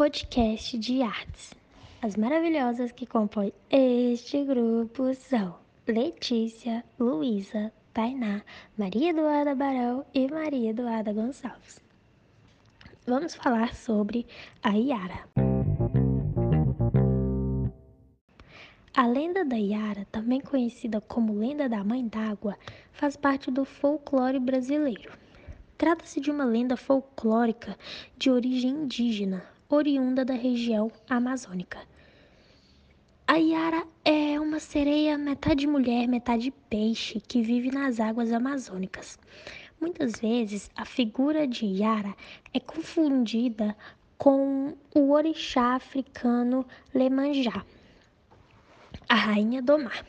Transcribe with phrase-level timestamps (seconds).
[0.00, 1.52] podcast de artes.
[2.00, 8.40] As maravilhosas que compõem este grupo são Letícia, Luísa, Tainá,
[8.78, 11.82] Maria Eduarda Barão e Maria Eduarda Gonçalves.
[13.06, 14.26] Vamos falar sobre
[14.62, 15.28] a Iara.
[18.96, 22.56] A lenda da Iara, também conhecida como lenda da Mãe d'Água,
[22.90, 25.12] faz parte do folclore brasileiro.
[25.76, 27.76] Trata-se de uma lenda folclórica
[28.16, 31.78] de origem indígena, oriunda da região amazônica.
[33.26, 39.16] A Iara é uma sereia metade mulher, metade peixe que vive nas águas amazônicas.
[39.80, 42.14] Muitas vezes a figura de Iara
[42.52, 43.76] é confundida
[44.18, 47.64] com o orixá africano Lemanjá,
[49.08, 50.04] a rainha do mar.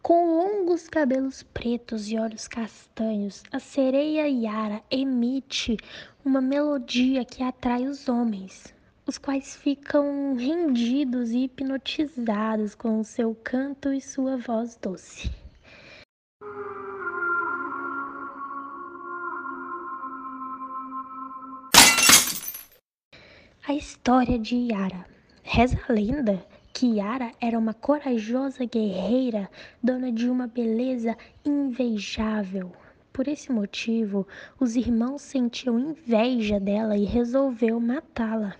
[0.00, 5.76] Com longos cabelos pretos e olhos castanhos, a sereia Yara emite
[6.24, 8.74] uma melodia que atrai os homens,
[9.06, 15.30] os quais ficam rendidos e hipnotizados com seu canto e sua voz doce.
[23.66, 25.06] A história de Yara.
[25.42, 29.50] Reza a lenda Kiara era uma corajosa guerreira,
[29.82, 32.72] dona de uma beleza invejável.
[33.12, 34.26] Por esse motivo,
[34.58, 38.54] os irmãos sentiam inveja dela e resolveu matá-la.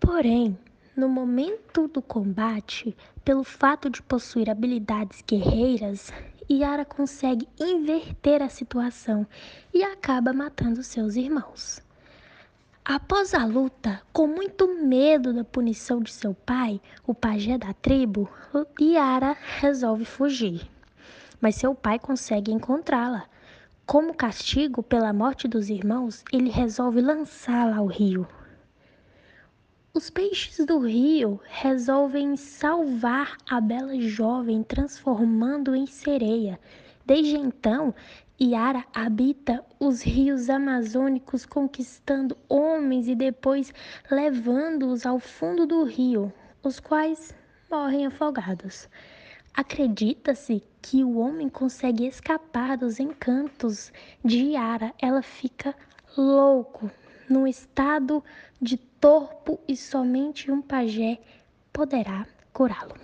[0.00, 0.56] Porém,
[0.96, 6.10] no momento do combate, pelo fato de possuir habilidades guerreiras,
[6.50, 9.26] Yara consegue inverter a situação
[9.72, 11.82] e acaba matando seus irmãos.
[12.82, 18.30] Após a luta, com muito medo da punição de seu pai, o pajé da tribo,
[18.80, 20.66] Yara resolve fugir.
[21.40, 23.26] Mas seu pai consegue encontrá-la.
[23.86, 28.26] Como castigo pela morte dos irmãos, ele resolve lançá-la ao rio.
[29.94, 36.60] Os peixes do rio resolvem salvar a bela jovem, transformando em sereia.
[37.06, 37.94] Desde então,
[38.40, 43.72] Yara habita os rios amazônicos, conquistando homens e depois
[44.10, 47.34] levando-os ao fundo do rio, os quais
[47.70, 48.88] morrem afogados.
[49.58, 53.92] Acredita-se que o homem consegue escapar dos encantos
[54.24, 54.94] de Yara.
[55.02, 55.74] Ela fica
[56.16, 56.88] louco,
[57.28, 58.22] num estado
[58.62, 61.18] de torpo e somente um pajé
[61.72, 62.94] poderá curá-lo.